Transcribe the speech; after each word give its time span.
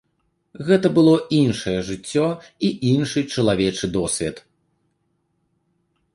Гэта 0.69 0.87
было 0.97 1.11
іншае 1.41 1.75
жыццё 1.89 2.27
і 2.69 2.73
іншы 2.93 3.19
чалавечы 3.35 3.85
досвед. 4.01 4.43